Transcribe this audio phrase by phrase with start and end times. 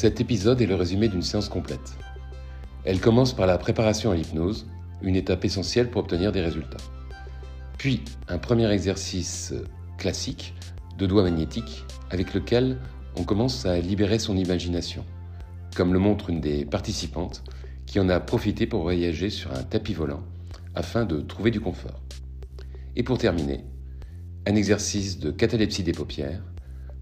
[0.00, 1.98] Cet épisode est le résumé d'une séance complète.
[2.84, 4.66] Elle commence par la préparation à l'hypnose,
[5.02, 6.78] une étape essentielle pour obtenir des résultats.
[7.76, 9.52] Puis un premier exercice
[9.98, 10.54] classique
[10.96, 12.78] de doigts magnétiques avec lequel
[13.14, 15.04] on commence à libérer son imagination,
[15.76, 17.42] comme le montre une des participantes
[17.84, 20.22] qui en a profité pour voyager sur un tapis volant
[20.74, 22.00] afin de trouver du confort.
[22.96, 23.66] Et pour terminer,
[24.46, 26.42] un exercice de catalepsie des paupières,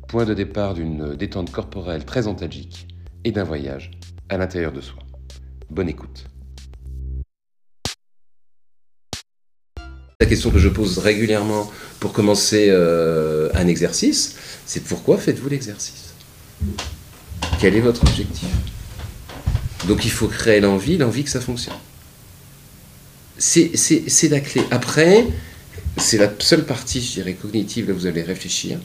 [0.08, 2.87] point de départ d'une détente corporelle très antalgique
[3.24, 3.90] et d'un voyage
[4.28, 4.98] à l'intérieur de soi.
[5.70, 6.24] Bonne écoute.
[10.20, 14.36] La question que je pose régulièrement pour commencer euh, un exercice,
[14.66, 16.14] c'est pourquoi faites-vous l'exercice?
[17.60, 18.48] Quel est votre objectif?
[19.86, 21.76] Donc il faut créer l'envie, l'envie que ça fonctionne.
[23.38, 24.62] C'est la clé.
[24.72, 25.26] Après,
[25.96, 28.80] c'est la seule partie, je dirais, cognitive, là vous allez réfléchir.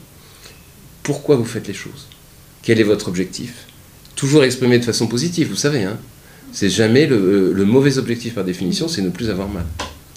[1.02, 2.06] Pourquoi vous faites les choses?
[2.62, 3.66] Quel est votre objectif?
[4.16, 5.84] Toujours exprimé de façon positive, vous savez.
[5.84, 5.98] Hein
[6.54, 9.66] c'est jamais le, le, mauvais objectif par définition, c'est ne plus avoir mal.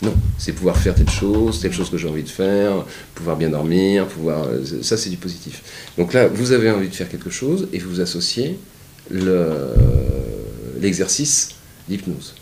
[0.03, 3.49] Non, c'est pouvoir faire telle chose, telle chose que j'ai envie de faire, pouvoir bien
[3.49, 4.45] dormir, pouvoir.
[4.83, 5.63] Ça, c'est du positif.
[5.97, 8.59] Donc là, vous avez envie de faire quelque chose et vous associez
[10.79, 11.55] l'exercice
[11.89, 12.35] d'hypnose.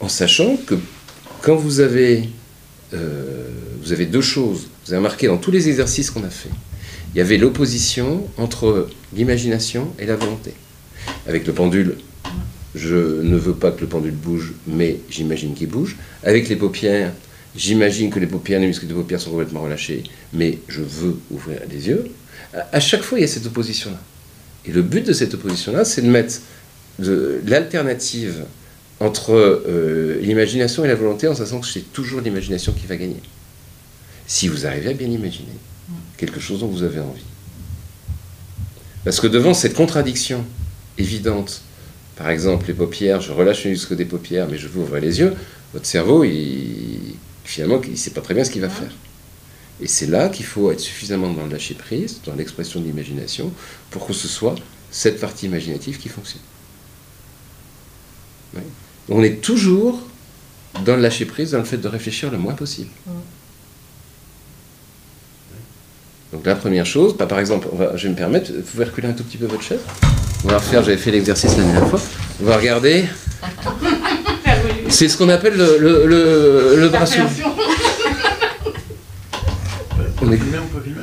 [0.00, 0.74] En sachant que
[1.42, 2.28] quand vous avez,
[2.94, 3.48] euh,
[3.80, 6.50] vous avez deux choses, vous avez remarqué dans tous les exercices qu'on a fait,
[7.14, 10.54] il y avait l'opposition entre l'imagination et la volonté.
[11.26, 11.96] Avec le pendule,
[12.74, 15.96] je ne veux pas que le pendule bouge, mais j'imagine qu'il bouge.
[16.22, 17.12] Avec les paupières,
[17.56, 21.60] j'imagine que les paupières, les muscles de paupières sont complètement relâchés, mais je veux ouvrir
[21.70, 22.10] les yeux.
[22.72, 24.00] À chaque fois, il y a cette opposition-là.
[24.66, 26.40] Et le but de cette opposition-là, c'est de mettre
[26.98, 28.44] l'alternative
[29.00, 33.22] entre euh, l'imagination et la volonté en sachant que c'est toujours l'imagination qui va gagner.
[34.26, 35.56] Si vous arrivez à bien imaginer
[36.18, 37.24] quelque chose dont vous avez envie.
[39.04, 40.44] Parce que devant cette contradiction
[41.00, 41.62] évidente
[42.20, 45.20] par exemple, les paupières, je relâche le muscle des paupières, mais je vous ouvrir les
[45.20, 45.34] yeux,
[45.72, 47.14] votre cerveau, il,
[47.44, 48.90] finalement, il ne sait pas très bien ce qu'il va faire.
[49.80, 53.50] Et c'est là qu'il faut être suffisamment dans le lâcher-prise, dans l'expression de l'imagination,
[53.90, 54.54] pour que ce soit
[54.90, 56.42] cette partie imaginative qui fonctionne.
[59.08, 60.02] On est toujours
[60.84, 62.90] dans le lâcher-prise, dans le fait de réfléchir le moins possible.
[66.34, 69.14] Donc la première chose, bah, par exemple, je vais me permettre, vous pouvez reculer un
[69.14, 69.80] tout petit peu votre chaise
[70.44, 72.00] On va refaire, j'avais fait l'exercice la dernière fois.
[72.42, 73.04] On va regarder.
[74.88, 77.28] C'est ce qu'on appelle le, le, le, le bras soulevé.
[80.22, 81.00] On est filmé, on peut filmer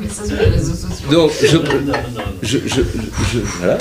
[0.00, 1.08] Mais ça sur les réseaux sociaux.
[1.10, 1.46] Donc, je,
[2.42, 2.82] je, je,
[3.32, 3.78] je voilà.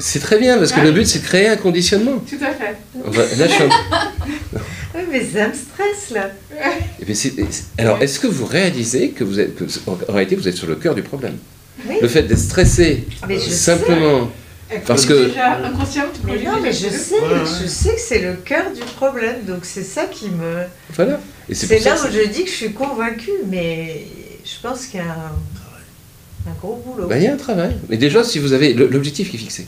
[0.00, 2.18] C'est très bien parce que le but c'est de créer un conditionnement.
[2.28, 2.76] Tout à fait.
[3.38, 3.68] Là, je suis un-
[4.94, 6.30] Oui, mais ça me stresse là.
[7.14, 7.34] C'est-
[7.78, 10.76] Alors, est-ce que vous réalisez que vous êtes, que, en réalité, vous êtes sur le
[10.76, 11.36] cœur du problème?
[11.88, 11.96] Oui.
[12.02, 14.30] Le fait d'être stressé, Mais je simplement,
[14.86, 15.58] Parce que- Déjà
[16.26, 17.28] Mais non, mais je sais, Ouais,
[17.62, 20.64] je sais que c'est le cœur du problème, donc c'est ça qui me.
[20.94, 21.20] voilà.
[21.50, 24.02] C'est là où je dis que je suis convaincue, mais
[24.44, 27.08] je pense qu'il y a un, un gros boulot.
[27.08, 27.76] Ben, il y a un travail.
[27.88, 29.66] Mais déjà, si vous avez l'objectif qui est fixé.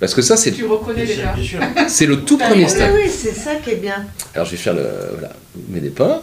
[0.00, 1.34] Parce que ça, c'est Tu reconnais déjà.
[1.88, 2.92] c'est le tout premier Oui, stade.
[2.94, 4.06] oui, c'est ça qui est bien.
[4.34, 4.82] Alors, je vais faire le.
[5.12, 5.34] Voilà.
[5.54, 6.22] Vous m'aidez pas.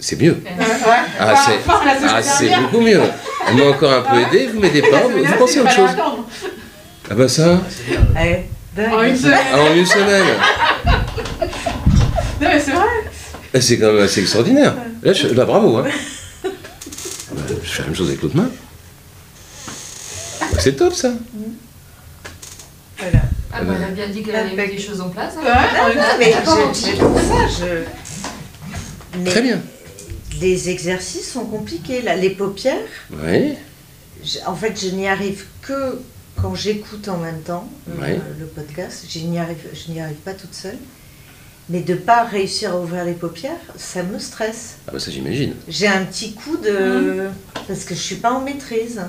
[0.00, 0.36] C'est mieux.
[1.18, 1.60] Ah, c'est-
[2.08, 2.68] Ah, c'est dernière.
[2.70, 3.00] beaucoup mieux.
[3.48, 5.90] Elle m'a encore un peu aidé, vous m'aidez La pas, vous, pensez à autre chose.
[7.08, 8.00] Ah bah ça, C'est bien.
[8.14, 8.92] Ouais, dingue.
[8.92, 9.38] En une semaine.
[9.54, 10.24] ah, en une semaine.
[12.40, 12.84] Non, mais c'est vrai.
[13.54, 14.74] Ah, C'est quand même assez extraordinaire.
[15.02, 15.78] Là, je- là bravo.
[15.78, 15.84] Hein.
[16.44, 16.48] Ah
[17.34, 18.50] bah, je fais la même chose avec l'autre main.
[20.58, 21.12] C'est top ça.
[23.58, 25.34] Ah, bah, elle a bien dit qu'elle avait mis des choses en place.
[25.38, 25.42] hein.
[25.44, 29.18] Non, mais je- c'est pour ça, je.
[29.18, 29.60] Mais Très bien.
[30.40, 32.02] Les exercices sont compliqués.
[32.02, 32.16] Là.
[32.16, 32.76] Les paupières,
[33.10, 33.54] Oui.
[34.24, 35.98] je- en fait, je n'y arrive que
[36.40, 39.04] quand j'écoute en même temps euh, le podcast.
[39.08, 40.76] Je n'y arrive, je n'y arrive pas toute seule.
[41.68, 44.76] Mais de pas réussir à ouvrir les paupières, ça me stresse.
[44.86, 45.54] Ah bah ça j'imagine.
[45.66, 47.28] J'ai un petit coup de.
[47.66, 49.00] Parce que je suis pas en maîtrise.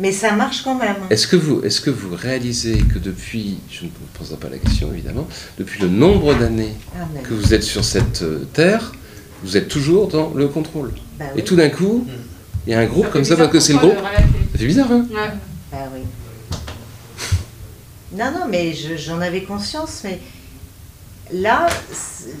[0.00, 0.96] Mais ça marche quand même.
[1.10, 4.58] Est-ce que, vous, est-ce que vous réalisez que depuis, je ne vous poserai pas la
[4.58, 8.92] question évidemment, depuis le nombre d'années Ah, que vous êtes sur cette euh, terre,
[9.44, 12.06] vous êtes toujours dans le contrôle bah Et tout d'un coup,
[12.66, 13.94] il y a un groupe Ça comme ça, parce que c'est le groupe.
[14.52, 15.30] Ça fait bizarre, hein Ouais.
[15.70, 16.00] Bah oui.
[18.16, 20.18] Non, non, mais je- j'en avais conscience, mais
[21.32, 22.34] là, c'est-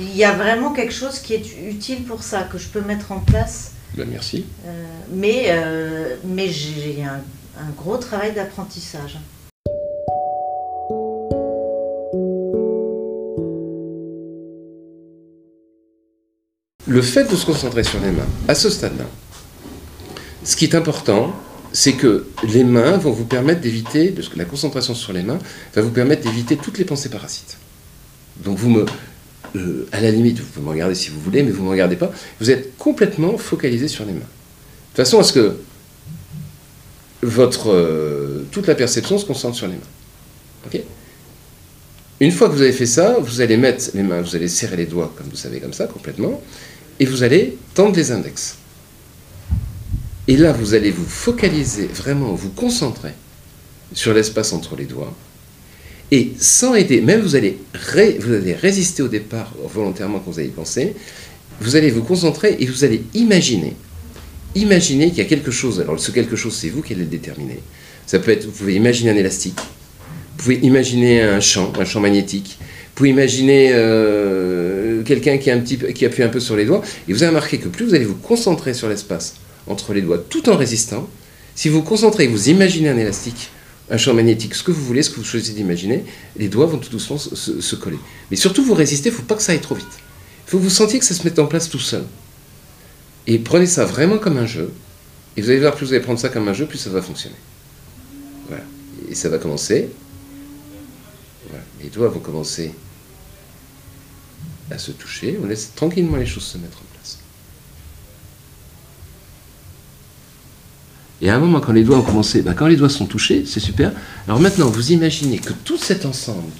[0.00, 3.12] il y a vraiment quelque chose qui est utile pour ça, que je peux mettre
[3.12, 3.72] en place.
[3.98, 4.44] Ben, merci.
[4.64, 7.20] Euh, mais euh, mais j'ai un,
[7.60, 9.18] un gros travail d'apprentissage.
[16.86, 19.04] le fait de se concentrer sur les mains, à ce stade-là,
[20.42, 21.32] ce qui est important,
[21.72, 25.38] c'est que les mains vont vous permettre d'éviter, la concentration sur les mains
[25.74, 27.58] va vous permettre d'éviter toutes les pensées parasites.
[28.42, 28.86] Donc vous me,
[29.56, 31.70] euh, à la limite, vous pouvez me regarder si vous voulez, mais vous ne me
[31.70, 34.20] regardez pas, vous êtes complètement focalisé sur les mains.
[34.20, 35.56] De façon à ce que
[37.22, 40.80] votre, euh, toute la perception se concentre sur les mains?
[42.20, 44.76] Une fois que vous avez fait ça, vous allez mettre les mains, vous allez serrer
[44.76, 46.42] les doigts, comme vous savez, comme ça, complètement,
[46.98, 48.56] et vous allez tendre les index.
[50.26, 53.12] Et là, vous allez vous focaliser, vraiment vous concentrer
[53.94, 55.14] sur l'espace entre les doigts.
[56.10, 57.58] Et sans aider, même vous allez,
[58.20, 60.94] vous allez résister au départ volontairement quand vous allez penser,
[61.60, 63.76] vous allez vous concentrer et vous allez imaginer.
[64.54, 65.80] Imaginez qu'il y a quelque chose.
[65.80, 67.60] Alors ce quelque chose, c'est vous qui allez le déterminer.
[68.06, 72.00] Ça peut être, vous pouvez imaginer un élastique, vous pouvez imaginer un champ, un champ
[72.00, 77.12] magnétique, vous pouvez imaginer euh, quelqu'un qui, qui appuie un peu sur les doigts, et
[77.12, 79.34] vous allez remarquer que plus vous allez vous concentrer sur l'espace
[79.66, 81.06] entre les doigts tout en résistant.
[81.54, 83.50] Si vous vous concentrez et vous imaginez un élastique,
[83.90, 86.04] un champ magnétique, ce que vous voulez, ce que vous choisissez d'imaginer,
[86.36, 87.98] les doigts vont tout doucement se, coller.
[88.30, 89.86] Mais surtout, vous résistez, il ne faut pas que ça aille trop vite.
[90.46, 92.04] Il faut que vous sentiez que ça se mette en place tout seul.
[93.26, 94.72] Et prenez ça vraiment comme un jeu.
[95.36, 97.02] Et vous allez voir, plus vous allez prendre ça comme un jeu, plus ça va
[97.02, 97.36] fonctionner.
[98.48, 98.64] Voilà.
[99.10, 99.88] Et ça va commencer.
[101.82, 102.72] Les doigts vont commencer
[104.70, 105.38] à se toucher.
[105.42, 106.87] On laisse tranquillement les choses se mettre en place.
[111.20, 113.44] Et à un moment, quand les doigts ont commencé, ben, quand les doigts sont touchés,
[113.46, 113.92] c'est super.
[114.26, 116.52] Alors maintenant, vous imaginez que tout cet ensemble,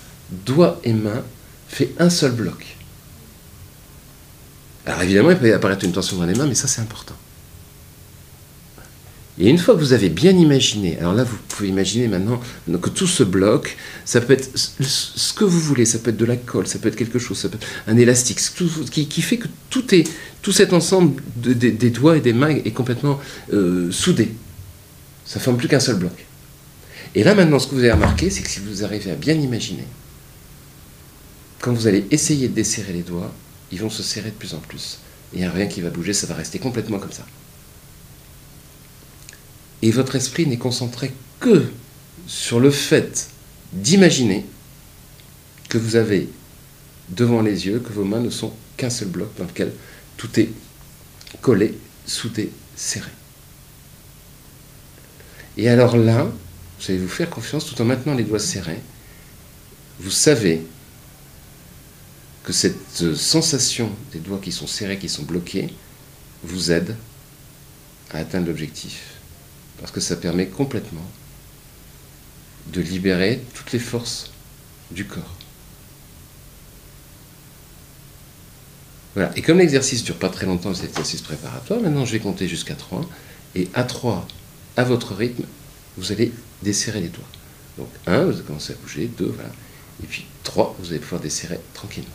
[0.44, 1.22] doigts et mains,
[1.68, 2.76] fait un seul bloc.
[4.86, 7.14] Alors évidemment, il peut y apparaître une tension dans les mains, mais ça c'est important.
[9.40, 12.88] Et une fois que vous avez bien imaginé, alors là vous pouvez imaginer maintenant que
[12.88, 16.36] tout ce bloc, ça peut être ce que vous voulez, ça peut être de la
[16.36, 18.40] colle, ça peut être quelque chose, ça peut être un élastique,
[18.90, 20.10] qui, fait que tout, est,
[20.42, 23.20] tout cet ensemble des doigts et des mains est complètement
[23.52, 24.32] euh, soudé.
[25.28, 26.24] Ça ne forme plus qu'un seul bloc.
[27.14, 29.34] Et là maintenant, ce que vous avez remarqué, c'est que si vous arrivez à bien
[29.34, 29.84] imaginer,
[31.60, 33.30] quand vous allez essayer de desserrer les doigts,
[33.70, 35.00] ils vont se serrer de plus en plus.
[35.34, 37.26] Il n'y a rien qui va bouger, ça va rester complètement comme ça.
[39.82, 41.66] Et votre esprit n'est concentré que
[42.26, 43.28] sur le fait
[43.74, 44.46] d'imaginer
[45.68, 46.30] que vous avez
[47.10, 49.72] devant les yeux, que vos mains ne sont qu'un seul bloc dans lequel
[50.16, 50.48] tout est
[51.42, 53.10] collé, soudé, serré.
[55.58, 56.24] Et alors là,
[56.78, 58.80] vous allez vous faire confiance tout en maintenant les doigts serrés.
[59.98, 60.64] Vous savez
[62.44, 65.74] que cette sensation des doigts qui sont serrés, qui sont bloqués,
[66.44, 66.96] vous aide
[68.12, 69.02] à atteindre l'objectif.
[69.80, 71.04] Parce que ça permet complètement
[72.72, 74.30] de libérer toutes les forces
[74.92, 75.34] du corps.
[79.14, 79.36] Voilà.
[79.36, 82.46] Et comme l'exercice ne dure pas très longtemps, cet exercice préparatoire, maintenant je vais compter
[82.46, 83.08] jusqu'à 3.
[83.56, 84.26] Et à 3,
[84.78, 85.42] à votre rythme,
[85.96, 86.32] vous allez
[86.62, 87.24] desserrer les doigts.
[87.78, 89.50] Donc 1, vous allez commencer à bouger, 2, voilà.
[90.04, 92.08] Et puis 3, vous allez pouvoir desserrer tranquillement.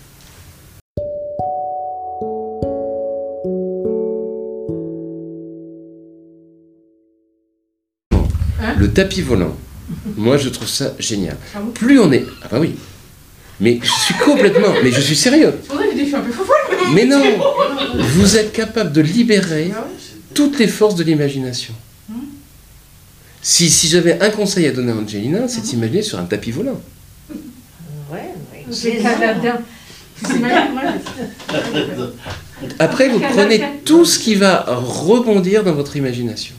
[8.61, 9.57] Hein le tapis volant,
[10.15, 11.35] moi je trouve ça génial.
[11.53, 12.23] Ah Plus on est.
[12.43, 12.75] Ah bah oui.
[13.59, 14.73] Mais je suis complètement.
[14.81, 15.53] Mais je suis sérieux.
[16.93, 17.21] Mais non
[17.95, 19.85] Vous êtes capable de libérer ah
[20.33, 21.73] toutes les forces de l'imagination.
[23.43, 26.51] Si, si j'avais un conseil à donner à Angelina, c'est de s'imaginer sur un tapis
[26.51, 26.79] volant.
[28.09, 28.65] Ouais, oui.
[32.79, 36.55] Après, vous prenez tout ce qui va rebondir dans votre imagination.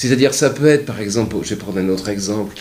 [0.00, 2.54] C'est-à-dire, ça peut être, par exemple, je vais prendre un autre exemple,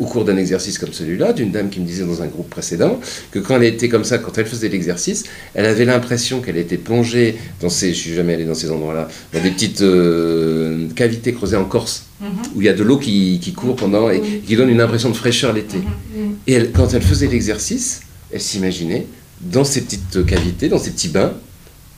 [0.00, 2.98] au cours d'un exercice comme celui-là, d'une dame qui me disait dans un groupe précédent
[3.30, 6.78] que quand elle était comme ça, quand elle faisait l'exercice, elle avait l'impression qu'elle était
[6.78, 11.34] plongée dans ces, je suis jamais allé dans ces endroits-là, dans des petites euh, cavités
[11.34, 12.28] creusées en Corse, mhm.
[12.54, 15.14] où il y a de l'eau qui, court pendant et qui donne une impression de
[15.14, 15.76] fraîcheur l'été.
[15.76, 16.36] Mhm.
[16.46, 18.00] Et quand elle faisait l'exercice,
[18.32, 19.06] elle s'imaginait
[19.42, 21.34] dans ces petites cavités, dans ces petits bains,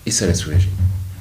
[0.04, 0.66] et ça la soulageait.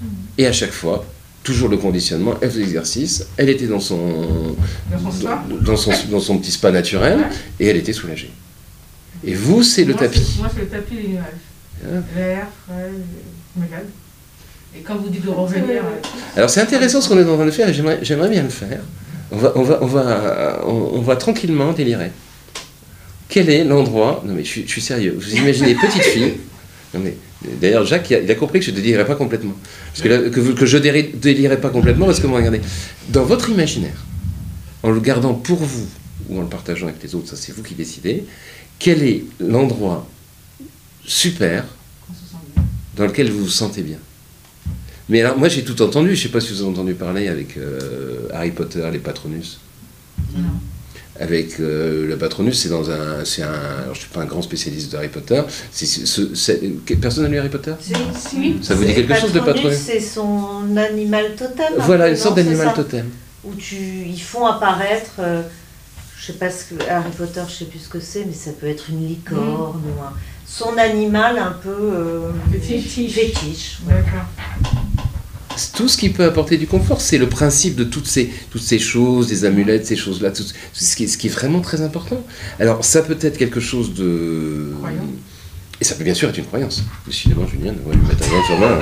[0.01, 0.07] Mhm.
[0.39, 1.05] Et à chaque fois,
[1.43, 4.55] toujours le conditionnement, elle faisait l'exercice, elle était dans son,
[4.91, 7.19] dans son, dans, son, petit spa naturel,
[7.59, 8.31] et elle était soulagée.
[9.25, 10.37] Et vous, c'est le tapis.
[10.37, 12.03] Moi, c'est le tapis et les nuages.
[12.15, 13.83] L'air, frais,
[14.77, 15.83] Et quand vous dites de revenir...
[15.83, 18.49] Euh, Alors c'est intéressant ce qu'on est en train de faire, et j'aimerais bien le
[18.49, 18.79] faire.
[19.31, 22.11] On va, on, va, on, va, on, va tranquillement délirer.
[23.27, 24.23] Quel est l'endroit...
[24.25, 25.17] Non mais je, je suis sérieux.
[25.19, 26.33] Vous imaginez petite fille...
[27.61, 29.55] D'ailleurs, Jacques, il a, compris que je ne délirais pas complètement.
[29.87, 32.61] Parce que, je ne délirais pas complètement, parce que, regardez,
[33.09, 34.05] dans votre imaginaire,
[34.83, 35.87] en le gardant pour vous,
[36.29, 38.25] ou en le partageant avec les autres, ça c'est vous qui décidez,
[38.79, 40.07] quel est l'endroit
[41.05, 41.65] super
[42.95, 43.97] dans lequel vous vous sentez bien?
[45.09, 47.27] Mais alors, moi j'ai tout entendu, je ne sais pas si vous avez entendu parler
[47.27, 49.59] avec euh, Harry Potter, les Patronus.
[51.19, 53.23] Avec euh, le Patronus, c'est dans un.
[53.23, 53.47] C'est un.
[53.47, 55.41] Alors, je ne suis pas un grand spécialiste de Harry Potter.
[55.71, 56.59] C'est, ce- c'est-
[56.99, 57.73] personne n'a lu Harry Potter?
[57.79, 57.93] Si.
[58.17, 58.55] Si.
[58.63, 61.73] Ça vous dit quelque chose de Patronus C'est son animal totem.
[61.77, 63.09] Voilà, une sorte d'animal totem.
[63.43, 65.43] Où tu, ils font apparaître, euh,
[66.17, 68.51] je sais pas ce que Harry Potter, je sais plus ce que c'est, mais ça
[68.51, 70.13] peut être une licorne ou un,
[70.47, 73.13] son animal un peu euh, Fétiche.
[73.13, 73.77] fétiche.
[73.87, 73.93] ouais.
[73.95, 74.25] D'accord.
[75.75, 78.79] Tout ce qui peut apporter du confort, c'est le principe de toutes ces, toutes ces
[78.79, 80.43] choses, des amulettes, ces choses-là, tout
[80.73, 82.23] ce, qui est, ce qui est vraiment très important.
[82.59, 84.71] Alors, ça peut être quelque chose de.
[84.79, 85.05] Croyance.
[85.81, 86.83] Et ça peut bien sûr être une croyance.
[87.05, 88.79] Décidément, Julien, on va lui mettre un gant sur main.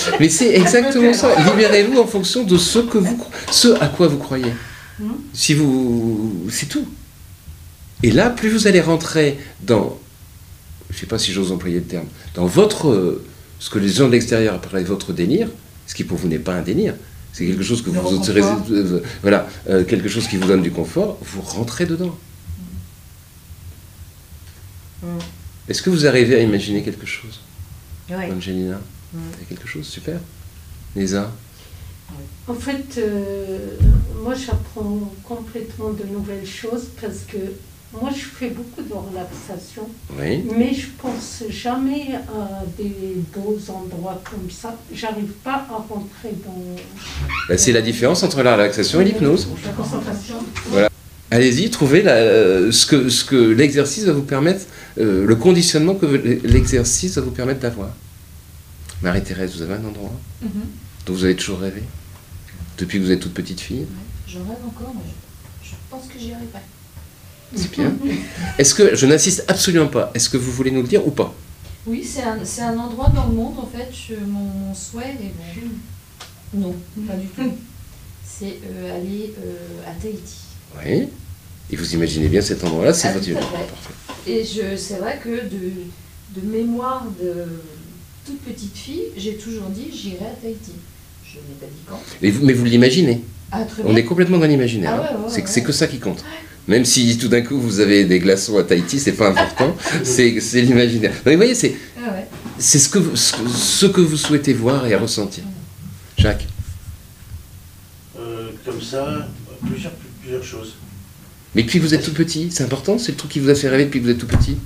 [0.20, 1.28] Mais c'est exactement ça.
[1.50, 4.52] Libérez-vous en fonction de ce, que vous, ce à quoi vous croyez.
[4.98, 5.16] Mhm.
[5.32, 6.46] Si vous.
[6.50, 6.86] C'est tout.
[8.02, 9.98] Et là, plus vous allez rentrer dans.
[10.90, 12.06] Je ne sais pas si j'ose employer le terme.
[12.34, 12.88] Dans votre.
[12.88, 13.24] euh,
[13.58, 15.48] Ce que les gens de l'extérieur appellent votre délire,
[15.86, 16.94] ce qui pour vous n'est pas un délire.
[17.32, 18.48] C'est quelque chose que Le vous autorisez.
[18.70, 22.16] euh, voilà, euh, quelque chose qui vous donne du confort, vous rentrez dedans.
[25.02, 25.06] Mm.
[25.68, 27.40] Est-ce que vous arrivez à imaginer quelque chose?
[28.10, 28.30] Ouais.
[28.32, 28.80] Angelina
[29.12, 29.18] Mm.
[29.34, 29.86] Il y a quelque chose?
[29.86, 30.18] Super.
[30.96, 31.30] Lisa?
[32.48, 33.76] En fait, euh,
[34.22, 37.38] moi j'apprends complètement de nouvelles choses parce que
[37.92, 39.88] moi je fais beaucoup de relaxation,
[40.18, 40.44] Oui.
[40.56, 44.76] mais je pense jamais à des beaux endroits comme ça.
[44.92, 46.76] J'arrive pas à rentrer dans
[47.48, 49.48] Bah, c'est la différence entre la relaxation et l'hypnose.
[49.64, 50.36] la concentration.
[51.30, 54.64] Allez-y, trouvez la- ce que, ce que l'exercice va vous permettre,
[54.98, 57.90] euh, le conditionnement que l'exercice va vous permettre d'avoir.
[59.02, 60.12] Marie-Thérèse, vous avez un endroit
[60.42, 60.48] Mhm.
[61.04, 61.82] dont vous avez toujours rêvé?
[62.78, 63.86] Depuis que vous êtes toute petite fille?
[64.26, 65.10] Je rêve encore, mais
[65.62, 66.60] je, je pense que j'y arriverai.
[67.54, 67.92] C'est bien.
[68.58, 71.34] Est-ce que, je n'insiste absolument pas, est-ce que vous voulez nous le dire ou pas?
[71.86, 75.14] Oui, c'est un, c'est un endroit dans le monde, en fait, je- mon, mon souhait
[75.22, 75.70] est bon.
[76.60, 76.74] Non,
[77.06, 77.52] pas du tout.
[78.24, 80.36] C'est euh, aller euh, à Tahiti.
[80.84, 81.08] Oui.
[81.70, 83.28] Et vous imaginez bien cet endroit-là, c'est Ah, votre.
[84.26, 87.46] Et je, c'est vrai que de, de mémoire de
[88.24, 90.72] toute petite fille, j'ai toujours dit j'irai à Tahiti.
[91.24, 92.00] Je n'ai pas dit quand.
[92.22, 93.22] Et vous- mais vous l'imaginez
[93.52, 93.96] Ah, très On bien.
[93.96, 94.94] est complètement dans l'imaginaire.
[94.96, 95.22] Ah ouais, hein.
[95.24, 95.46] ouais, c'est ouais.
[95.46, 96.24] c'est que ça qui compte.
[96.68, 100.30] Même si tout d'un coup vous avez des glaçons à Tahiti, c'est pas important, c'est
[100.62, 101.12] l'imaginaire.
[101.24, 102.26] Vous voyez, c'est Ah ouais.
[102.58, 105.44] c'est ce que, vous- ce, que- ce que vous souhaitez voir et ressentir.
[106.18, 106.46] Jacques
[108.18, 109.28] Euh, comme ça,
[109.66, 109.92] plusieurs,
[110.22, 110.74] plusieurs choses.
[111.54, 113.54] Mais depuis que vous êtes tout petit, c'est important C'est le truc qui vous a
[113.54, 114.56] fait rêver depuis que vous êtes tout petit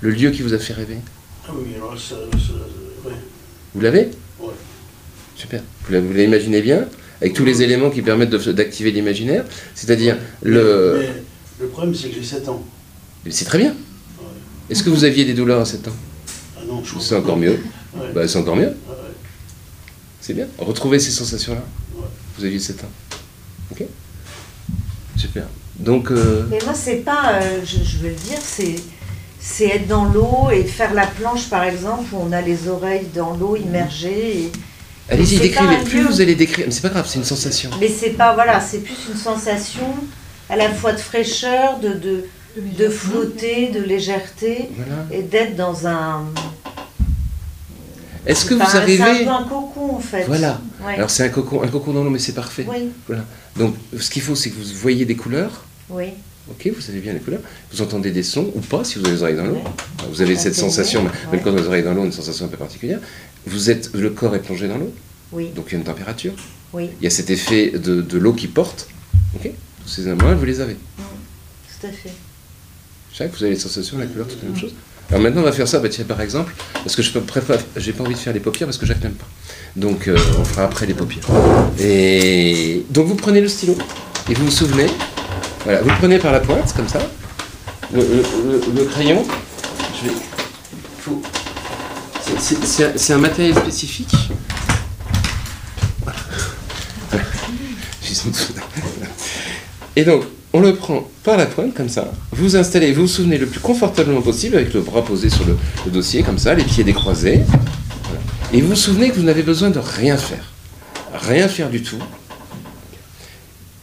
[0.00, 0.96] Le lieu qui vous a fait rêver
[1.48, 2.52] Ah oui, alors ça, ça
[3.08, 3.14] ouais.
[3.74, 4.08] Vous l'avez
[4.40, 4.52] Ouais.
[5.36, 5.62] Super.
[5.88, 6.86] Vous l'imaginez bien
[7.20, 9.44] Avec tous les éléments qui permettent d'activer l'imaginaire
[9.74, 10.96] C'est-à-dire, le...
[11.00, 11.22] Mais
[11.60, 12.62] le problème, c'est que j'ai 7 ans.
[13.30, 13.70] c'est très bien.
[13.70, 14.26] Ouais.
[14.70, 15.92] Est-ce que vous aviez des douleurs à 7 ans?
[16.56, 17.60] Ah non, je C'est encore mieux.
[17.94, 18.12] Ouais.
[18.14, 18.68] Bah, c'est encore mieux.
[18.68, 18.94] Ouais.
[20.20, 20.46] C'est bien.
[20.58, 21.62] Retrouvez ces sensations-là.
[21.96, 22.06] Ouais.
[22.38, 22.90] Vous aviez 7 ans.
[23.70, 23.84] Ok
[25.16, 25.44] Super.
[25.78, 28.76] Donc, euh, Mais moi, c'est pas, euh, je, je veux le dire, c'est
[29.46, 33.06] c'est être dans l'eau et faire la planche, par exemple, où on a les oreilles
[33.14, 34.38] dans l'eau immergées.
[34.44, 34.52] et-
[35.10, 35.76] allez-y, décrivez.
[35.84, 37.68] Plus vous allez décrire, mais c'est pas grave, c'est une sensation.
[37.78, 39.94] Mais c'est pas, voilà, c'est plus une sensation
[40.50, 42.24] à la fois de fraîcheur, de, de,
[42.78, 45.06] de flotter, de légèreté, Voilà.
[45.10, 46.24] et d'être dans un...
[48.26, 50.24] Est-ce que vous C'est un arrivez peu un cocon, en fait.
[50.24, 50.60] Voilà.
[50.84, 50.94] Ouais.
[50.94, 52.66] Alors c'est un cocon, un cocon dans l'eau, mais c'est parfait.
[52.68, 52.88] Oui,
[53.56, 55.64] Donc ce qu'il faut, c'est que vous voyez des couleurs.
[55.90, 56.06] oui.
[56.50, 57.40] Ok, vous savez bien les couleurs.
[57.72, 59.54] Vous entendez des sons ou pas si vous avez les oreilles dans l'eau.
[59.54, 59.62] Ouais.
[60.10, 61.40] Vous avez cette sensation, vrai, même ouais.
[61.42, 62.98] quand vous avez les oreilles dans l'eau, une sensation un peu particulière.
[63.46, 64.92] Vous êtes, le corps est plongé dans l'eau,
[65.32, 66.34] Oui, donc il y a une température.
[66.74, 68.88] oui, Il y a cet effet de, de l'eau qui porte.
[69.36, 69.50] Ok
[69.84, 70.74] Tous ces éléments, vous les avez.
[70.76, 72.12] tout à fait.
[73.12, 74.72] Chaque, vous avez les sensations, la couleur, toute la même chose.
[75.10, 77.92] Alors maintenant, on va faire ça, bah, tiens, par exemple, parce que je préfère, j'ai
[77.92, 79.26] pas envie de faire les paupières parce que Jacques n'aime pas.
[79.76, 81.24] Donc, euh, on fera après les paupières.
[81.78, 83.76] Et donc, vous prenez le stylo
[84.30, 84.86] et vous vous souvenez.
[85.64, 87.00] Voilà, vous le prenez par la pointe, comme ça.
[87.92, 88.06] Le, le-
[88.50, 89.24] le- le crayon,
[90.02, 90.14] je vais.
[91.00, 91.22] faut-
[92.40, 94.14] c'est- un- matériel spécifique.
[96.02, 96.18] Voilà.
[98.02, 98.54] J'ai sans doute-
[99.96, 102.12] Et donc, on le prend par la pointe, comme ça.
[102.32, 105.56] Vous installez, vous vous souvenez le plus confortablement possible, avec le bras posé sur le,
[105.90, 107.42] dossier, comme ça, les pieds décroisés.
[108.52, 110.52] Et vous vous souvenez que vous n'avez besoin de rien faire.
[111.12, 111.98] Rien faire du tout.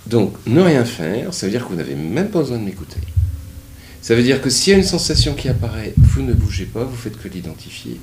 [0.07, 2.99] Donc, ne rien faire, ça veut dire que vous n'avez même pas besoin de m'écouter.
[4.01, 6.83] Ça veut dire que s'il y a une sensation qui apparaît, vous ne bougez pas,
[6.83, 7.99] vous faites que l'identifier.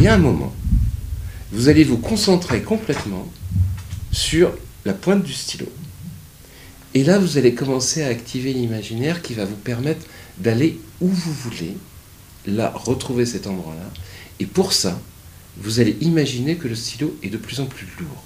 [0.00, 0.52] Et à un moment,
[1.52, 3.30] vous allez vous concentrer complètement
[4.10, 4.52] sur
[4.84, 5.66] la pointe du stylo.
[6.94, 10.06] Et là, vous allez commencer à activer l'imaginaire qui va vous permettre
[10.38, 11.76] d'aller où vous voulez,
[12.46, 13.90] là, retrouver cet endroit-là.
[14.40, 15.00] Et pour ça,
[15.56, 18.22] vous allez imaginer que le stylo est de plus en plus lourd.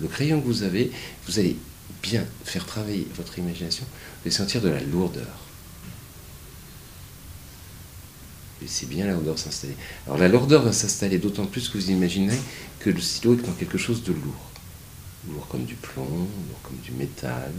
[0.00, 0.90] Le crayon que vous avez,
[1.26, 1.56] vous allez
[2.02, 5.38] bien faire travailler votre imagination, vous allez sentir de la lourdeur.
[8.62, 9.76] Et c'est bien la lourdeur s'installer.
[10.06, 12.38] Alors la lourdeur va s'installer d'autant plus que vous imaginez
[12.80, 14.50] que le stylo est dans quelque chose de lourd.
[15.30, 17.52] Lourd comme du plomb, lourd comme du métal,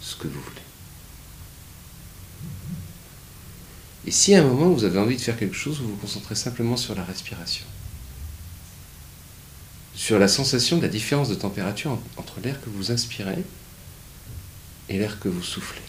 [0.00, 0.62] ce que vous voulez.
[4.06, 6.34] Et si à un moment vous avez envie de faire quelque chose, vous vous concentrez
[6.34, 7.66] simplement sur la respiration.
[9.94, 13.44] Sur la sensation de la différence de température entre l'air que vous inspirez
[14.88, 15.82] et l'air que vous soufflez.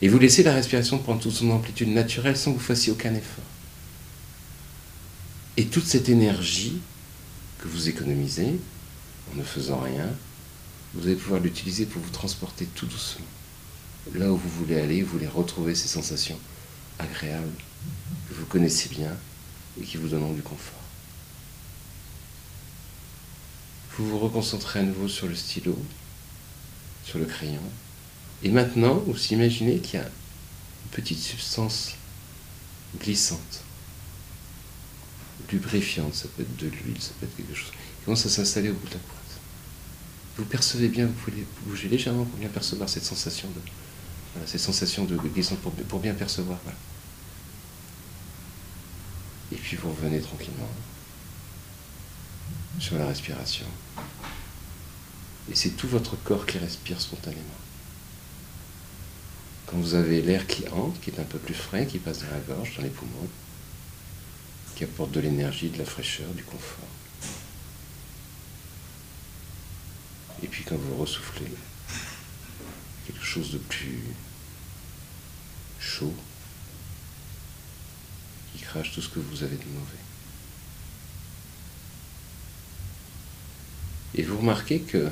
[0.00, 3.14] Et vous laissez la respiration prendre toute son amplitude naturelle sans que vous fassiez aucun
[3.14, 3.44] effort.
[5.56, 6.80] Et toute cette énergie
[7.58, 8.58] que vous économisez
[9.30, 10.08] en ne faisant rien,
[10.94, 13.26] vous allez pouvoir l'utiliser pour vous transporter tout doucement.
[14.14, 16.38] Là où vous voulez aller, vous voulez retrouver ces sensations
[16.98, 17.52] agréables
[18.28, 19.16] que vous connaissez bien
[19.80, 20.74] et qui vous donneront du confort.
[23.96, 25.78] Vous vous reconcentrez à nouveau sur le stylo,
[27.04, 27.62] sur le crayon,
[28.42, 31.92] et maintenant, vous imaginez qu'il y a une petite substance
[32.98, 33.62] glissante,
[35.52, 38.70] lubrifiante, ça peut être de l'huile, ça peut être quelque chose, qui commence à s'installer
[38.70, 39.19] au bout de la.
[40.36, 43.60] Vous percevez bien, vous pouvez bouger légèrement pour bien percevoir cette sensation de,
[44.34, 46.58] voilà, cette sensation de, glissante pour, bien percevoir.
[49.52, 50.68] Et puis vous revenez tranquillement
[52.78, 53.66] sur la respiration.
[55.50, 57.42] Et c'est tout votre corps qui respire spontanément.
[59.66, 62.30] Quand vous avez l'air qui entre, qui est un peu plus frais, qui passe dans
[62.30, 63.28] la gorge, dans les poumons,
[64.76, 66.88] qui apporte de l'énergie, de la fraîcheur, du confort.
[70.42, 71.46] Et puis quand vous ressoufflez,
[73.06, 74.02] quelque chose de plus
[75.80, 76.14] chaud,
[78.52, 79.98] qui crache tout ce que vous avez de mauvais.
[84.14, 85.10] Et vous remarquez que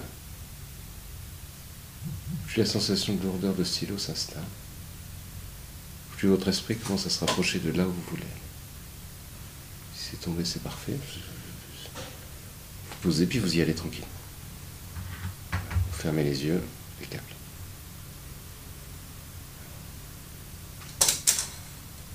[2.46, 4.42] plus la sensation de lourdeur de stylo s'installe,
[6.16, 8.22] plus votre esprit commence à se rapprocher de là où vous voulez.
[9.94, 10.98] Si c'est tombé, c'est parfait.
[12.90, 14.04] Vous posez, puis vous y allez tranquille.
[15.98, 16.62] Fermez les yeux,
[16.96, 17.24] impeccable.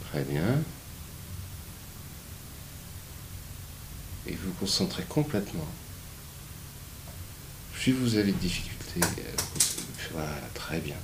[0.10, 0.63] Très bien.
[4.26, 5.67] Et vous concentrez complètement.
[7.78, 9.02] Si vous avez des difficultés,
[10.13, 10.96] voilà, très bien.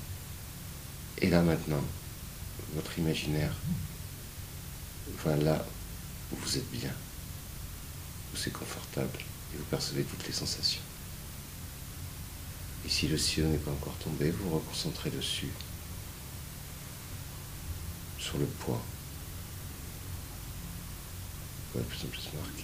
[1.18, 1.84] Et là maintenant,
[2.76, 3.54] votre imaginaire
[5.26, 5.65] va là
[6.32, 6.94] où vous êtes bien,
[8.34, 9.20] où c'est confortable,
[9.54, 10.82] et vous percevez toutes les sensations.
[12.89, 15.49] Et si le ciel n'est pas encore tombé, vous reconcentrez dessus,
[18.17, 18.82] sur le poids.
[21.73, 22.63] plus en plus marqué.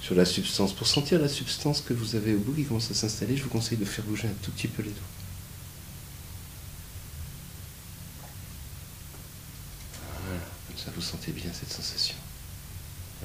[0.00, 0.72] Sur la substance.
[0.72, 3.50] Pour sentir la substance que vous avez au bout qui commence à s'installer, je vous
[3.50, 5.02] conseille de faire bouger un tout petit peu les doigts.
[10.76, 12.16] Ça, vous sentez bien cette sensation.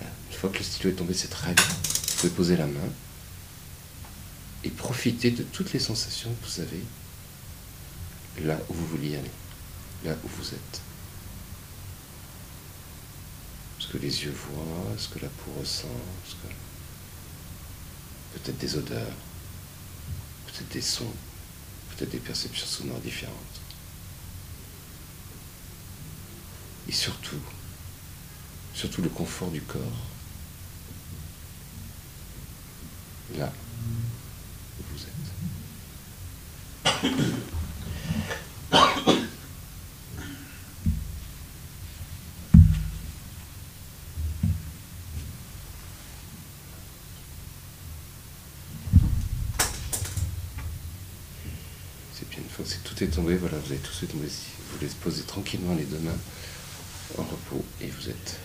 [0.02, 1.64] Une fois que le stylo est tombé, c'est très bien.
[1.64, 2.92] Vous pouvez poser la main
[4.64, 6.84] et profiter de toutes les sensations que vous avez
[8.46, 9.32] là où vous vouliez aller,
[10.06, 10.82] là où vous êtes.
[13.80, 15.88] Ce que les yeux voient, ce que la peau ressent,
[16.28, 16.54] ce que...
[18.34, 19.16] peut-être des odeurs,
[20.48, 21.14] peut-être des sons,
[21.96, 23.62] peut-être des perceptions sonores différentes.
[26.88, 27.40] et surtout,
[28.74, 29.82] surtout le confort du corps.
[33.38, 33.52] Là
[34.98, 35.06] C'est
[52.30, 54.28] bien, une fois que tout est tombé, voilà, vous avez tout tombé.
[54.28, 56.18] Vous laissez poser tranquillement les deux mains
[57.18, 58.40] en repos et vous êtes.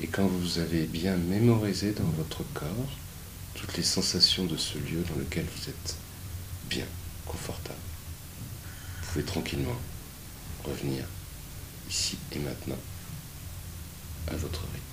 [0.00, 2.88] Et quand vous avez bien mémorisé dans votre corps
[3.54, 5.96] toutes les sensations de ce lieu dans lequel vous êtes
[6.68, 6.86] bien,
[7.26, 7.78] confortable,
[9.00, 9.76] vous pouvez tranquillement
[10.64, 11.04] revenir
[11.88, 12.78] ici et maintenant
[14.28, 14.91] à votre rythme.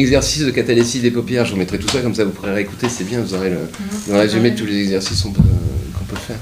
[0.00, 1.44] Exercice de catalyse des paupières.
[1.44, 2.88] Je vous mettrai tout ça comme ça, vous pourrez réécouter.
[2.88, 3.58] C'est bien, vous aurez le,
[4.08, 5.42] le résumé de tous les exercices qu'on peut,
[6.16, 6.36] faire.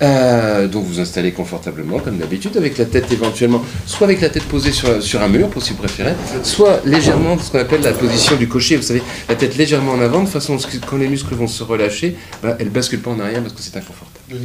[0.00, 4.42] Euh, donc vous installez confortablement comme d'habitude avec la tête éventuellement soit avec la tête
[4.44, 7.92] posée sur, sur un mur pour si vous préférez soit légèrement ce qu'on appelle la
[7.92, 10.84] position du cocher vous savez la tête légèrement en avant de façon à ce que
[10.84, 13.76] quand les muscles vont se relâcher bah, elle bascule pas en arrière parce que c'est
[13.76, 14.40] inconfortable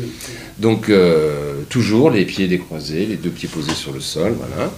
[0.59, 4.69] donc euh, toujours les pieds décroisés les deux pieds posés sur le sol voilà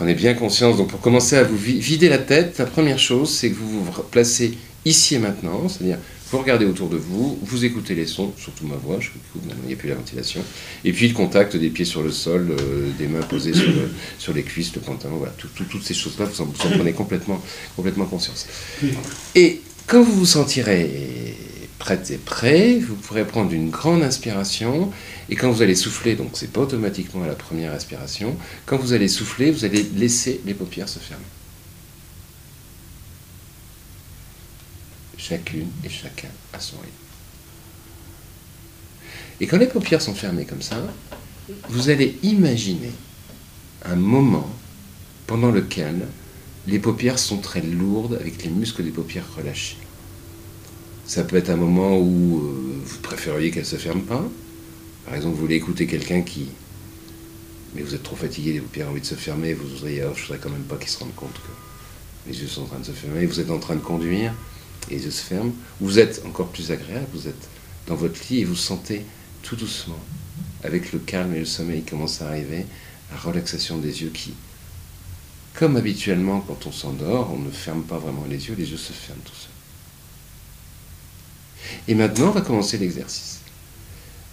[0.00, 3.28] prenez bien conscience donc pour commencer à vous vi- vider la tête la première chose
[3.28, 5.98] c'est que vous vous placez ici et maintenant c'est à dire
[6.32, 9.62] vous regardez autour de vous, vous écoutez les sons, surtout ma voix, je écoute, maintenant
[9.64, 10.40] il n'y a plus la ventilation,
[10.84, 13.90] et puis le contact des pieds sur le sol, euh, des mains posées sur, le-
[14.16, 17.42] sur les cuisses, le pantalon, voilà, tout- tout- toutes ces choses-là, vous en prenez complètement,
[17.74, 18.46] complètement conscience.
[19.34, 21.34] Et quand vous vous sentirez
[21.80, 24.92] prête et prêt, vous pourrez prendre une grande inspiration,
[25.30, 28.92] et quand vous allez souffler, donc c'est pas automatiquement à la première inspiration, quand vous
[28.92, 31.24] allez souffler, vous allez laisser les paupières se fermer.
[35.20, 36.90] chacune et chacun à son rythme.
[39.40, 40.82] Et quand les paupières sont fermées comme ça,
[41.68, 42.90] vous allez imaginer
[43.84, 44.48] un moment
[45.26, 46.06] pendant lequel
[46.66, 49.76] les paupières sont très lourdes avec les muscles des paupières relâchés.
[51.06, 54.24] Ça peut être un moment où euh, vous préfériez qu'elles ne se ferment pas.
[55.04, 56.48] Par exemple, vous voulez écouter quelqu'un qui...
[57.74, 60.12] Mais vous êtes trop fatigué, les paupières ont envie de se fermer, vous voudriez, oh,
[60.16, 62.80] je voudrais quand même pas qu'ils se rendent compte que les yeux sont en train
[62.80, 64.34] de se fermer, vous êtes en train de conduire,
[64.90, 65.52] et les yeux se ferment.
[65.80, 67.48] Vous êtes encore plus agréable, vous êtes
[67.86, 69.04] dans votre lit et vous sentez
[69.42, 70.00] tout doucement,
[70.64, 72.66] avec le calme et le sommeil qui commence à arriver,
[73.10, 74.34] la relaxation des yeux qui,
[75.54, 78.92] comme habituellement quand on s'endort, on ne ferme pas vraiment les yeux, les yeux se
[78.92, 79.50] ferment tout seuls.
[81.88, 83.39] Et maintenant, on va commencer l'exercice.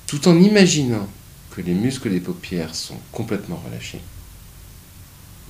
[0.08, 1.08] Tout en imaginant
[1.52, 4.02] que les muscles des paupières sont complètement relâchés,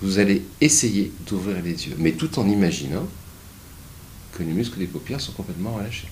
[0.02, 3.08] vous allez essayer d'ouvrir les yeux, mais tout en imaginant
[4.34, 6.10] que les muscles des paupières sont complètement relâchés.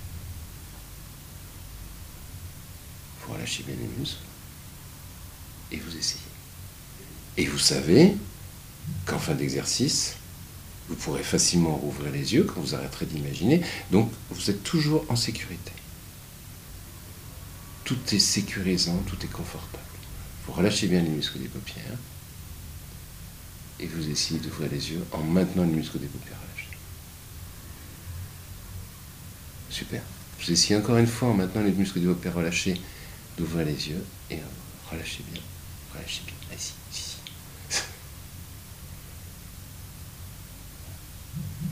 [3.21, 4.21] Vous relâchez bien les muscles
[5.71, 6.21] et vous essayez.
[7.37, 8.15] Et vous savez
[9.05, 10.15] qu'en fin d'exercice,
[10.87, 13.61] vous pourrez facilement rouvrir les yeux quand vous arrêterez d'imaginer.
[13.91, 15.71] Donc vous êtes toujours en sécurité.
[17.85, 19.83] Tout est sécurisant, tout est confortable.
[20.45, 21.97] Vous relâchez bien les muscles des paupières
[23.79, 26.77] et vous essayez d'ouvrir les yeux en maintenant les muscles des paupières relâchés.
[29.69, 30.01] Super.
[30.39, 32.81] Vous essayez encore une fois en maintenant les muscles des paupières relâchés
[33.37, 34.39] d'ouvrir les yeux et
[34.89, 35.43] relâchez bien.
[35.93, 36.33] Relâchez bien.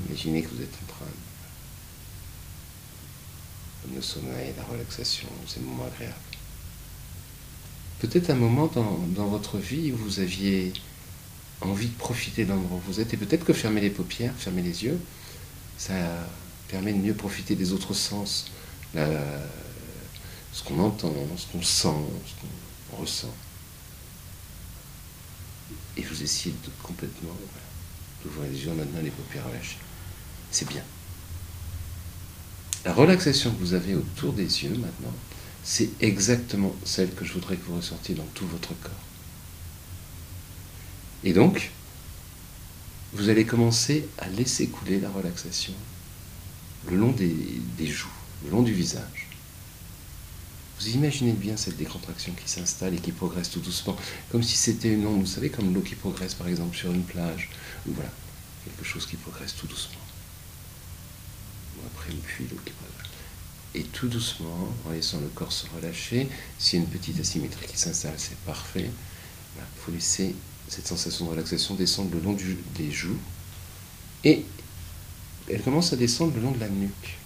[0.09, 1.22] Imaginez que vous êtes en train de
[4.03, 6.15] sommeil, la relaxation, ces moments agréables.
[7.99, 10.73] Peut-être un moment dans, votre vie où vous aviez
[11.61, 14.61] envie de profiter de l'endroit où vous êtes, et peut-être que fermer les paupières, fermer
[14.61, 14.99] les yeux,
[15.77, 15.93] ça
[16.67, 18.51] permet de mieux profiter des autres sens,
[18.93, 21.95] ce qu'on entend, ce qu'on sent,
[22.27, 23.33] ce qu'on ressent.
[25.95, 27.67] Et vous essayez de complètement voilà,
[28.23, 29.77] d'ouvrir les yeux en maintenant les paupières relâchées.
[30.51, 30.83] C'est bien.
[32.85, 35.13] La relaxation que vous avez autour des yeux maintenant,
[35.63, 38.91] c'est exactement celle que je voudrais que vous ressentiez dans tout votre corps.
[41.23, 41.71] Et donc,
[43.13, 45.73] vous allez commencer à laisser couler la relaxation
[46.89, 47.33] le long des,
[47.77, 48.09] des joues,
[48.43, 49.29] le long du visage.
[50.79, 53.95] Vous imaginez bien cette décontraction qui s'installe et qui progresse tout doucement,
[54.29, 57.03] comme si c'était une onde, vous savez, comme l'eau qui progresse par exemple sur une
[57.03, 57.49] plage,
[57.87, 58.11] ou voilà,
[58.65, 60.02] quelque chose qui progresse tout doucement.
[61.85, 63.11] Après l'eau qui progresse.
[63.75, 67.67] Et tout doucement, en laissant le corps se relâcher, s'il y a une petite asymétrie
[67.67, 68.89] qui s'installe, c'est parfait.
[69.57, 70.35] Il faut laisser
[70.67, 72.37] cette sensation de relaxation descendre le long
[72.75, 73.17] des joues
[74.23, 74.45] et
[75.49, 77.17] elle commence à descendre le long de la nuque.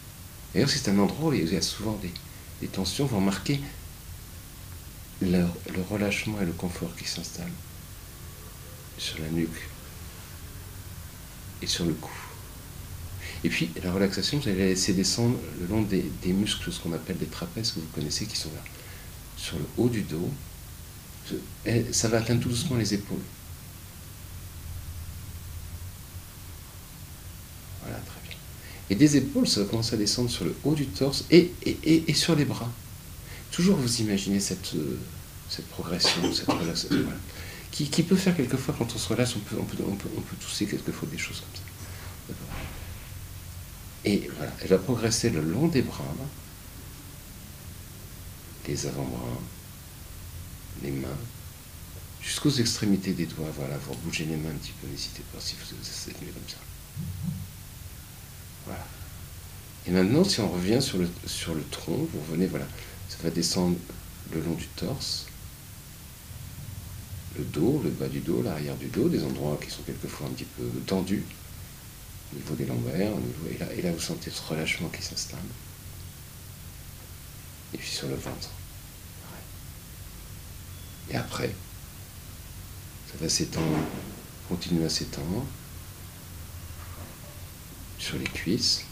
[0.54, 3.60] D'ailleurs, c'est un endroit où il y a souvent des, tensions, vous remarquez
[5.22, 7.52] le, le relâchement et le confort qui s'installent
[8.98, 9.70] sur la nuque
[11.62, 12.27] et sur le cou.
[13.44, 16.94] Et puis, la relaxation, vous allez la laisser descendre le long des, muscles, ce qu'on
[16.94, 18.64] appelle des trapèzes que vous connaissez, qui sont là,
[19.38, 20.30] sur le haut du dos.
[21.92, 23.18] Ça va atteindre tout doucement les épaules.
[27.84, 28.38] Voilà, très bien.
[28.90, 32.04] Et des épaules, ça va commencer à descendre sur le haut du torse et, et,
[32.08, 32.72] et- sur les bras.
[33.52, 34.98] Toujours vous imaginez cette, euh,
[35.50, 36.98] cette progression, cette relaxation,
[37.72, 40.10] qui, qui peut faire quelquefois, quand on se relâche, on peut, on peut, on peut,
[40.18, 41.62] on peut tousser quelquefois des choses comme ça.
[44.06, 46.04] Et voilà, elle va progresser le long des bras,
[48.68, 49.40] les avant-bras,
[50.84, 51.08] les mains,
[52.22, 53.50] jusqu'aux extrémités des doigts.
[53.58, 56.48] Voilà, vous bougez les mains un petit peu, n'hésitez pas si vous êtes mieux comme
[56.48, 56.58] ça.
[58.66, 58.86] Voilà.
[59.88, 62.68] Et maintenant, si on revient sur le, sur le tronc, vous revenez, voilà,
[63.10, 63.78] ça va descendre
[64.34, 65.28] le long du torse,
[67.38, 70.32] le dos, le bas du dos, l'arrière du dos, des endroits qui sont quelquefois un
[70.32, 71.24] petit peu tendus,
[72.32, 75.02] au niveau des lombaires, au niveau, et, là, et là vous sentez ce relâchement qui
[75.02, 75.40] s'installe.
[77.74, 78.50] Et puis sur le ventre.
[81.10, 81.54] Et après,
[83.08, 83.78] ça va s'étendre,
[84.50, 85.46] continuer à s'étendre
[87.98, 88.84] sur les cuisses,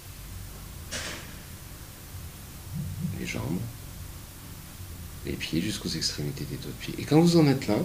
[3.19, 3.59] les jambes,
[5.25, 6.95] les pieds jusqu'aux extrémités des deux pieds.
[6.97, 7.77] Et quand vous en êtes là,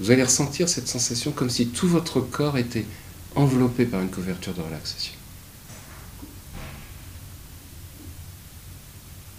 [0.00, 2.86] vous allez ressentir cette sensation comme si tout votre corps était
[3.36, 5.14] enveloppé par une couverture de relaxation.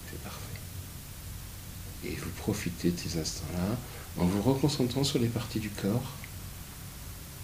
[0.10, 0.40] C'est parfait.
[2.06, 3.78] Et vous profitez de ces instants-là
[4.18, 6.12] en vous reconcentrant sur les parties du corps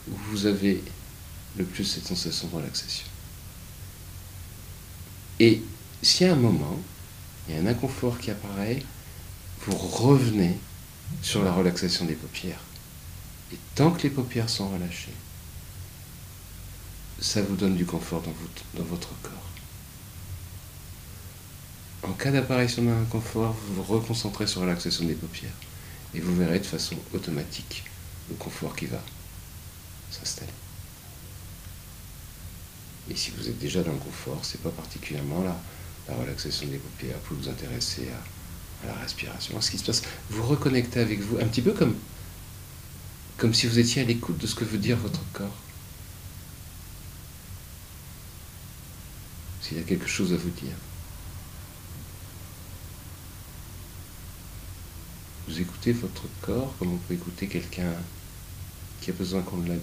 [0.09, 0.83] où vous avez
[1.57, 3.05] le plus cette sensation de relaxation.
[5.39, 5.62] Et
[6.01, 6.79] si à un moment,
[7.47, 8.83] il y a un inconfort qui apparaît,
[9.65, 10.57] vous revenez
[11.21, 12.62] sur la relaxation des paupières.
[13.51, 15.13] Et tant que les paupières sont relâchées,
[17.21, 19.34] ça vous donne du confort dans, votre corps.
[22.03, 25.53] En cas d'apparition d'un inconfort, vous vous reconcentrez sur la relaxation des paupières
[26.13, 27.84] et vous verrez de façon automatique
[28.29, 29.01] le confort qui va
[30.12, 30.51] s'installer.
[33.10, 37.17] Et si vous êtes déjà dans le confort, c'est pas particulièrement la relaxation des paupières,
[37.19, 40.03] pour vous intéresser à, à la respiration, à ce qui se passe.
[40.29, 41.95] Vous reconnectez avec vous, un petit peu comme,
[43.38, 45.55] comme si vous étiez à l'écoute de ce que veut dire votre corps.
[49.69, 50.73] S'il y a quelque chose à vous dire.
[55.47, 57.93] Vous écoutez votre corps comme on peut écouter quelqu'un
[58.99, 59.79] qui a besoin qu'on l'aide.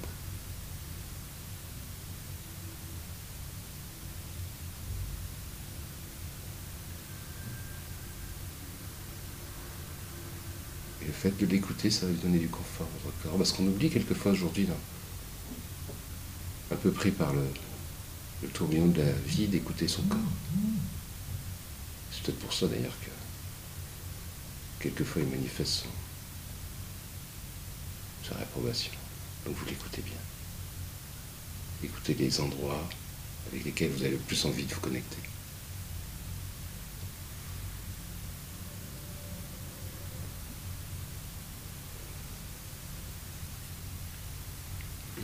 [11.01, 13.39] Et le fait de l'écouter, ça va lui donner du confort à votre corps.
[13.39, 14.67] Parce qu'on oublie quelquefois aujourd'hui,
[16.73, 17.43] un peu pris par le,
[18.43, 20.19] le tourbillon de la vie, d'écouter son corps.
[22.13, 23.11] C'est peut-être pour ça d'ailleurs que
[24.83, 25.87] quelquefois il manifeste
[28.29, 28.93] sa réprobation.
[29.45, 30.19] Donc vous l'écoutez bien.
[31.85, 32.89] Écoutez les endroits
[33.51, 35.19] avec lesquels vous avez le plus envie de vous connecter.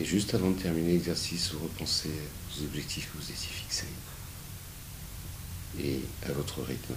[0.01, 2.11] Et juste avant de terminer l'exercice, vous repensez
[2.51, 3.87] aux objectifs que vous étiez fixés
[5.83, 6.93] et à votre rythme.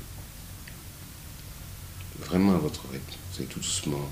[2.19, 3.13] Vraiment à votre rythme.
[3.31, 4.11] Vous allez tout doucement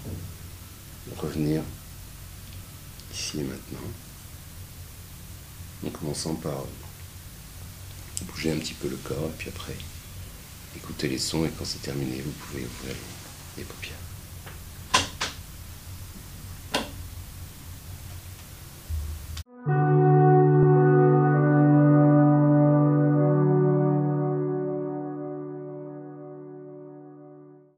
[1.18, 1.64] revenir
[3.14, 3.90] ici et maintenant.
[5.86, 6.64] En commençant par
[8.22, 9.76] bouger un petit peu le corps et puis après
[10.78, 12.96] écouter les sons et quand c'est terminé, vous pouvez ouvrir
[13.58, 14.03] les paupières.